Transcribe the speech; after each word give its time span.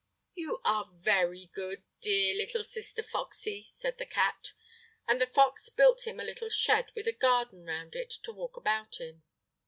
"You 0.33 0.59
are 0.65 0.89
very 0.95 1.51
good, 1.53 1.83
dear 1.99 2.33
little 2.35 2.63
sister 2.63 3.03
foxy!" 3.03 3.67
said 3.71 3.99
the 3.99 4.05
cat, 4.07 4.53
and 5.07 5.21
the 5.21 5.27
fox 5.27 5.69
built 5.69 6.07
him 6.07 6.19
a 6.19 6.23
little 6.25 6.49
shed 6.49 6.91
with 6.95 7.07
a 7.07 7.11
garden 7.11 7.67
round 7.67 7.93
it 7.93 8.09
to 8.23 8.31
walk 8.33 8.57
about 8.57 8.99
in. 8.99 9.21